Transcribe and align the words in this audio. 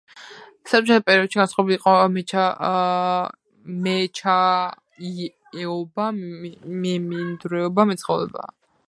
საბჭოთა 0.69 1.01
პერიოდში 1.07 1.41
განვითარებული 1.41 1.75
იყო 1.79 1.91
მეჩაიეობა, 3.83 6.07
მემინდვრეობა, 6.79 7.87
მეცხოველეობა. 7.93 8.49